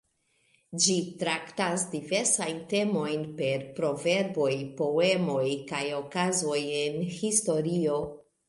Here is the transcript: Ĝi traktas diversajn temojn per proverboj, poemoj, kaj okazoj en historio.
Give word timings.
Ĝi 0.85 0.93
traktas 1.23 1.83
diversajn 1.91 2.63
temojn 2.71 3.27
per 3.41 3.67
proverboj, 3.81 4.49
poemoj, 4.83 5.47
kaj 5.73 5.85
okazoj 6.03 6.59
en 6.83 7.01
historio. 7.21 8.05